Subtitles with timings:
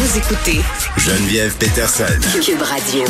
[0.00, 0.60] Vous écoutez
[0.96, 2.04] Geneviève Peterson.
[2.42, 3.04] Cube Radio.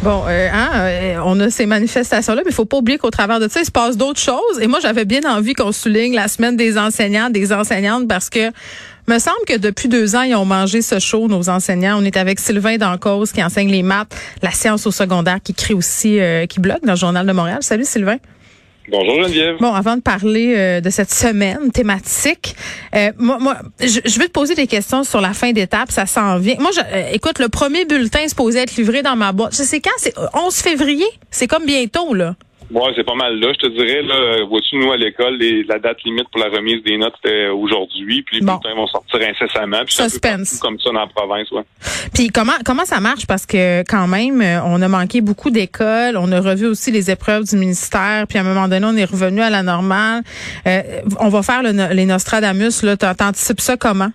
[0.00, 3.40] Bon, euh, hein, euh, on a ces manifestations-là, mais il faut pas oublier qu'au travers
[3.40, 4.60] de ça, il se passe d'autres choses.
[4.60, 8.52] Et moi, j'avais bien envie qu'on souligne la semaine des enseignants, des enseignantes, parce que
[9.08, 11.98] me semble que depuis deux ans, ils ont mangé ce show, nos enseignants.
[12.00, 15.74] On est avec Sylvain Dancause, qui enseigne les maths, la science au secondaire, qui crée
[15.74, 17.58] aussi, euh, qui blogue dans le Journal de Montréal.
[17.62, 18.18] Salut Sylvain.
[18.88, 19.56] Bonjour Geneviève.
[19.58, 22.54] Bon, avant de parler euh, de cette semaine thématique,
[22.94, 26.38] euh, moi, moi je, je, te poser des questions sur la fin d'étape, ça s'en
[26.38, 26.54] vient.
[26.60, 29.56] Moi, je, euh, écoute, le premier bulletin est supposé être livré dans ma boîte.
[29.56, 31.06] Je sais quand, c'est 11 février?
[31.30, 32.36] C'est comme bientôt, là.
[32.70, 33.52] Ouais, c'est pas mal là.
[33.52, 35.38] Je te dirais, là, vois-tu, nous, à l'école,
[35.68, 38.22] la date limite pour la remise des notes, c'était aujourd'hui.
[38.22, 38.54] Puis les Bon.
[38.54, 39.84] bulletins vont sortir incessamment.
[39.84, 40.58] Puis Suspense.
[40.58, 41.62] comme ça dans la province, ouais.
[42.12, 43.26] Puis comment comment ça marche?
[43.26, 47.10] Parce que quand même euh, on a manqué beaucoup d'écoles, on a revu aussi les
[47.10, 50.22] épreuves du ministère, puis à un moment donné on est revenu à la normale.
[50.66, 50.82] Euh,
[51.20, 54.10] on va faire le, les Nostradamus là, T'an- t'anticipes ça comment?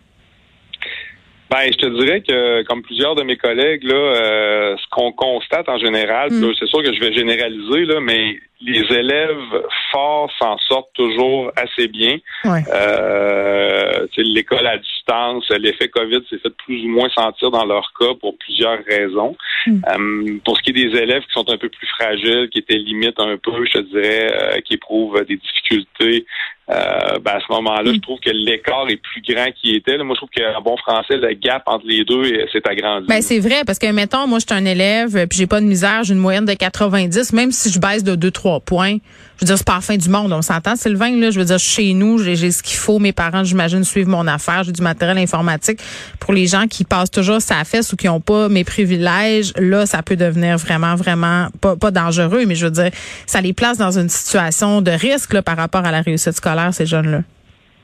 [1.51, 5.67] Ben, je te dirais que, comme plusieurs de mes collègues, là, euh, ce qu'on constate
[5.67, 6.41] en général, Mm.
[6.41, 11.51] là, c'est sûr que je vais généraliser, là, mais les élèves forts s'en sortent toujours
[11.55, 12.17] assez bien.
[12.45, 12.63] Ouais.
[12.73, 18.13] Euh, l'école à distance, l'effet COVID s'est fait plus ou moins sentir dans leur cas
[18.19, 19.35] pour plusieurs raisons.
[19.67, 19.81] Mm.
[19.87, 22.77] Euh, pour ce qui est des élèves qui sont un peu plus fragiles, qui étaient
[22.77, 26.25] limite un peu, je te dirais, euh, qui éprouvent des difficultés,
[26.69, 27.95] euh, ben à ce moment-là, Mm.
[27.95, 29.97] je trouve que l'écart est plus grand qu'il était.
[29.97, 30.03] là.
[30.03, 33.07] Moi, je trouve qu'en bon français, le gap entre les deux s'est agrandi.
[33.07, 35.65] Ben c'est vrai parce que mettons moi je suis un élève puis j'ai pas de
[35.65, 38.97] misère, j'ai une moyenne de 90 même si je baisse de 2 3 points.
[39.37, 41.45] Je veux dire c'est pas la fin du monde, on s'entend Sylvain là, je veux
[41.45, 44.81] dire chez nous, j'ai ce qu'il faut, mes parents j'imagine suivent mon affaire, j'ai du
[44.81, 45.79] matériel informatique.
[46.19, 49.85] Pour les gens qui passent toujours sa fesse ou qui ont pas mes privilèges, là
[49.85, 52.45] ça peut devenir vraiment vraiment pas pas dangereux.
[52.45, 52.91] Mais je veux dire
[53.25, 56.85] ça les place dans une situation de risque par rapport à la réussite scolaire ces
[56.85, 57.21] jeunes là.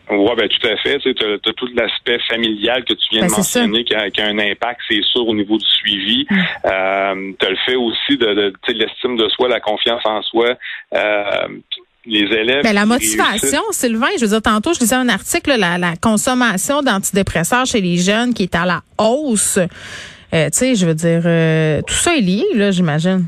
[0.09, 0.99] Oui, ben tout à fait.
[0.99, 4.27] Tu as, tout l'aspect familial que tu viens Ben, de mentionner qui a, qui a
[4.27, 6.25] un impact, c'est sûr, au niveau du suivi.
[6.31, 10.55] Euh, tu as le fait aussi de, de l'estime de soi, la confiance en soi.
[10.95, 11.47] Euh,
[12.05, 12.63] les élèves.
[12.63, 15.95] Ben, la motivation, Sylvain, je veux dire, tantôt, je lisais un article, là, la, la
[15.97, 19.59] consommation d'antidépresseurs chez les jeunes qui est à la hausse.
[20.33, 23.25] Euh, tu sais, je veux dire, euh, tout ça est lié, là, j'imagine.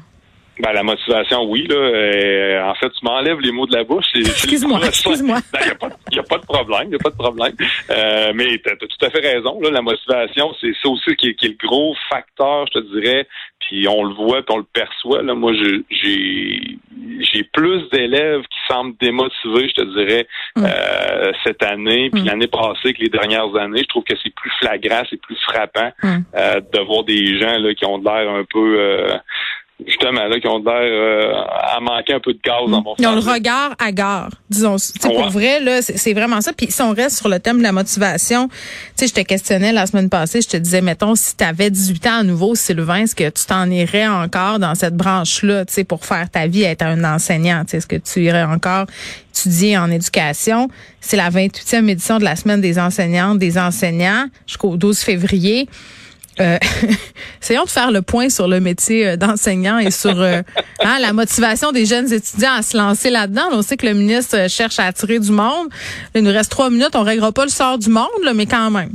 [0.60, 1.66] Ben, la motivation, oui.
[1.68, 4.06] Là, Euh, en fait, tu m'enlèves les mots de la bouche.
[4.14, 5.38] C'est Excuse-moi, le- excuse-moi.
[5.54, 7.54] Ben, y a pas, y a pas de problème, y a pas de problème.
[7.90, 9.60] Euh, mais tu as, tout à fait raison.
[9.62, 13.00] Là, la motivation, c'est ça aussi qui est, qui est le gros facteur, je te
[13.00, 13.28] dirais.
[13.62, 15.22] Puis on le voit, puis on le perçoit.
[15.22, 16.78] Là, moi, j'ai
[17.22, 20.26] j'ai plus d'élèves qui semblent démotivés, je te dirais,
[20.56, 20.66] Mm.
[20.66, 22.26] euh, cette année, puis Mm.
[22.26, 23.82] l'année passée que les dernières années.
[23.82, 26.18] Je trouve que c'est plus flagrant, c'est plus frappant Mm.
[26.36, 29.18] euh, de voir des gens là, qui ont de l'air un peu euh,
[29.88, 31.34] justement là, qui ont l'air euh,
[31.76, 34.76] à manquer un peu de gaz dans mon Ils ont le regard à gare, disons.
[34.76, 35.30] Tu sais, pour Ouais.
[35.30, 36.52] vrai, là, c'est c'est vraiment ça.
[36.54, 38.56] Puis si on reste sur le thème de la motivation, tu
[38.96, 42.08] sais, je te questionnais la semaine passée, je te disais, mettons, si tu avais 18
[42.08, 45.84] ans à nouveau, Sylvain, est-ce que tu t'en irais encore dans cette branche-là, tu sais,
[45.84, 47.64] pour faire ta vie, être un enseignant?
[47.66, 48.86] Tu sais, est-ce que tu irais encore
[49.34, 50.68] étudier en éducation?
[51.00, 55.68] C'est la 28e édition de la semaine des enseignantes, des enseignants, jusqu'au 12 février.
[56.42, 56.58] Euh,
[57.42, 60.42] essayons de faire le point sur le métier euh, d'enseignant et sur euh,
[60.84, 63.50] hein, la motivation des jeunes étudiants à se lancer là-dedans.
[63.52, 65.68] On sait que le ministre cherche à attirer du monde.
[66.16, 66.96] Il nous reste trois minutes.
[66.96, 68.92] On réglera pas le sort du monde, là, mais quand même.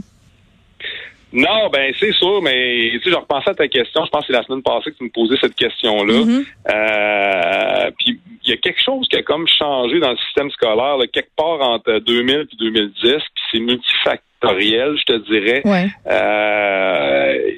[1.35, 4.05] Non, ben c'est sûr, mais tu sais, je repensais à ta question.
[4.05, 6.25] Je pense que c'est la semaine passée que tu me posais cette question-là.
[6.25, 6.45] Mhm.
[6.73, 10.97] Euh, puis il y a quelque chose qui a comme changé dans le système scolaire,
[10.99, 13.21] là, quelque part entre 2000 et 2010, puis
[13.53, 15.63] c'est multifactoriel, je te dirais.
[15.65, 15.87] Ouais.
[16.07, 17.51] Euh,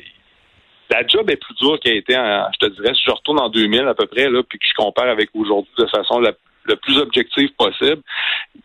[0.91, 3.49] la job est plus dure qu'elle été, en- je te dirais, si je retourne en
[3.49, 6.33] 2000 à peu près, là, puis que je compare avec aujourd'hui de façon la,
[6.67, 8.03] le plus objective possible,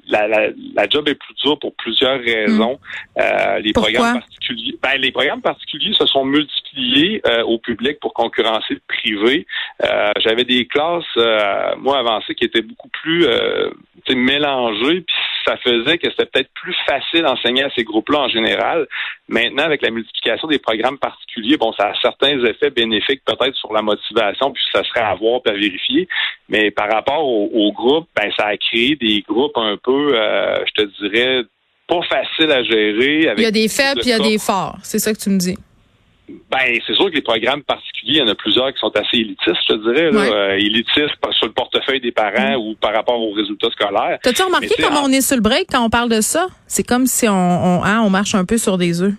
[0.07, 2.79] la, la, la job est plus dure pour plusieurs raisons.
[3.19, 3.91] Euh, les Pourquoi?
[3.91, 8.81] programmes particuliers, ben, les programmes particuliers se sont multipliés euh, au public pour concurrencer le
[8.87, 9.45] privé.
[9.83, 13.69] Euh, J'avais des classes, euh, moi avancées, qui étaient beaucoup plus euh,
[14.15, 15.15] mélangées, puis
[15.45, 18.87] ça faisait que c'était peut-être plus facile d'enseigner à ces groupes-là en général.
[19.27, 23.73] Maintenant, avec la multiplication des programmes particuliers, bon, ça a certains effets bénéfiques peut-être sur
[23.73, 26.07] la motivation, puis ça serait à voir puis à vérifier.
[26.49, 30.63] Mais par rapport au, au groupe, ben ça a créé des groupes un peu, euh,
[30.65, 31.43] je te dirais,
[31.87, 33.27] pas faciles à gérer.
[33.27, 34.77] Avec Il y a des faibles de puis il y a des forts.
[34.83, 35.57] C'est ça que tu me dis.
[36.51, 39.17] Ben, c'est sûr que les programmes particuliers, il y en a plusieurs qui sont assez
[39.17, 40.11] élitistes, je te dirais.
[40.11, 40.19] Là.
[40.19, 40.31] Ouais.
[40.33, 44.19] Euh, élitistes sur le portefeuille des parents ou par rapport aux résultats scolaires.
[44.21, 46.47] T'as-tu remarqué comment en- on est sur le break quand on parle de ça?
[46.67, 49.13] C'est comme si on, on, hein, on marche un peu sur des œufs.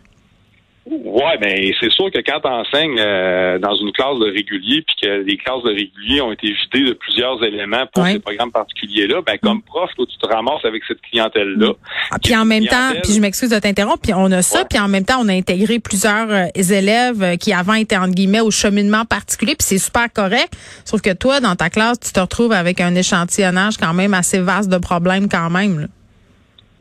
[0.85, 4.97] Ouais, mais c'est sûr que quand tu enseignes euh, dans une classe de régulier, puis
[5.01, 9.21] que les classes de régulier ont été vidées de plusieurs éléments pour ces programmes particuliers-là,
[9.25, 9.63] ben comme mm.
[9.63, 11.71] prof, toi, tu te ramasses avec cette clientèle-là.
[11.71, 11.77] Mm.
[12.11, 14.79] Ah, puis en même temps, puis je m'excuse de t'interrompre, puis on a ça, puis
[14.81, 18.41] en même temps, on a intégré plusieurs euh, élèves euh, qui avant étaient entre guillemets
[18.41, 20.53] au cheminement particulier, puis c'est super correct.
[20.85, 24.41] Sauf que toi, dans ta classe, tu te retrouves avec un échantillonnage quand même assez
[24.41, 25.79] vaste de problèmes quand même.
[25.79, 25.87] Là.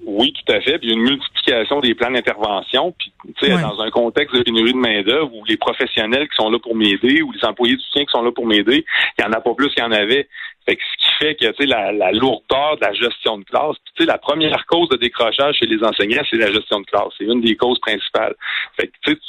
[0.06, 0.80] Oui, tout à fait.
[0.80, 2.94] Puis il y a une multiplication des plans d'intervention.
[2.98, 6.50] Puis, tu sais, dans un contexte de pénurie de main-d'œuvre où les professionnels qui sont
[6.50, 8.86] là pour m'aider ou les employés de soutien qui sont là pour m'aider,
[9.18, 10.27] il n'y en a pas plus qu'il y en avait.
[10.65, 13.44] Fait que ce qui fait que, tu sais, la, la, lourdeur de la gestion de
[13.44, 16.86] classe, tu sais, la première cause de décrochage chez les enseignants, c'est la gestion de
[16.86, 17.09] classe.
[17.18, 18.36] C'est une des causes principales.
[18.77, 19.19] Fait que, tu sais,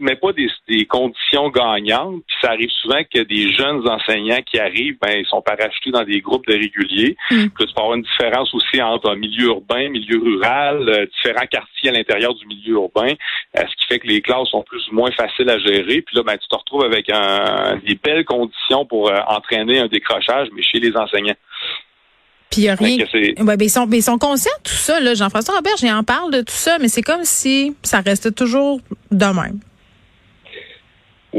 [0.00, 2.22] mais pas des, des, conditions gagnantes.
[2.26, 6.04] Puis ça arrive souvent que des jeunes enseignants qui arrivent, ben ils sont parachutés dans
[6.04, 7.16] des groupes de réguliers.
[7.30, 7.48] Mm.
[7.48, 11.46] Puis tu peux avoir une différence aussi entre un milieu urbain, milieu rural, euh, différents
[11.46, 13.12] quartiers à l'intérieur du milieu urbain,
[13.58, 16.02] euh, ce qui fait que les classes sont plus ou moins faciles à gérer.
[16.02, 19.86] Puis là, ben tu te retrouves avec un, des belles conditions pour euh, entraîner un
[19.86, 21.36] décrochage, mais chez les enseignants.
[22.50, 22.96] Puis il a rien.
[23.14, 24.98] Ouais, ben, ils, sont, ben, ils sont conscients de tout ça.
[24.98, 25.14] Là.
[25.14, 28.80] Jean-François Robert, j'en parle de tout ça, mais c'est comme si ça restait toujours
[29.12, 29.60] de même.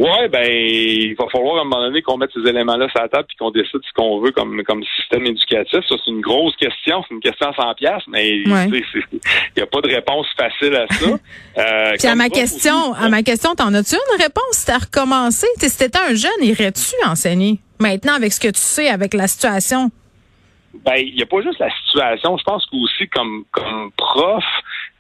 [0.02, 3.08] Ouais, ben il va falloir à un moment donné qu'on mette ces éléments-là sur la
[3.08, 5.80] table et qu'on décide ce qu'on veut comme comme système éducatif.
[5.88, 9.68] Ça, c'est une grosse question, c'est une question à 100 pièces, mais il n'y a
[9.68, 11.06] pas de réponse facile à ça.
[11.58, 14.52] Euh, puis à ma question, à ma question, t'en as-tu une réponse?
[14.52, 15.46] Si t'as recommencé?
[15.58, 17.60] T'sais, si t'étais un jeune, irais-tu enseigner?
[17.80, 19.92] Maintenant, avec ce que tu sais, avec la situation?
[20.86, 22.38] Ben, il n'y a pas juste la situation.
[22.38, 24.44] Je pense qu'aussi comme comme prof,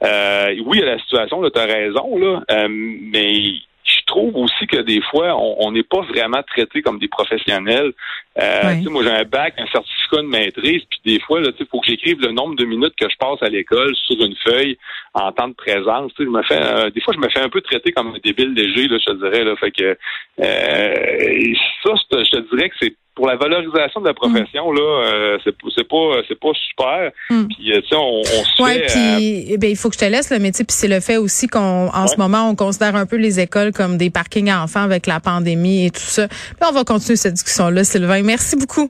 [0.04, 3.62] euh, oui, il y a la situation, tu as raison, là, euh, mais
[4.12, 7.94] trouve aussi que des fois, on n'est pas vraiment traité comme des professionnels.
[8.42, 11.88] Euh, Moi, j'ai un bac, un certificat de maîtrise, puis des fois, il faut que
[11.88, 14.78] j'écrive le nombre de minutes que je passe à l'école sur une feuille
[15.14, 16.12] en temps de présence.
[16.20, 18.54] Je me fais, euh, des fois, je me fais un peu traiter comme un débile
[18.54, 19.44] léger, là, je te dirais.
[19.44, 19.98] Là, fait que
[20.40, 21.54] euh,
[21.84, 25.88] ça, je te dirais que c'est pour la valorisation de la profession, là, euh, c'est
[25.88, 27.12] pas c'est pas super.
[27.30, 27.48] Hmm.
[27.48, 30.06] Puis euh, tu sais, on, on ouais, puis eh ben, il faut que je te
[30.06, 30.64] laisse le métier.
[30.66, 33.74] Puis c'est le fait aussi qu'on en ce moment on considère un peu les écoles
[33.74, 36.28] comme des parkings à enfants avec la pandémie et tout ça.
[36.28, 38.22] Puis on va continuer cette discussion là, Sylvain.
[38.24, 38.90] Merci beaucoup.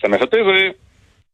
[0.00, 0.72] Ça m'a fait plaisir.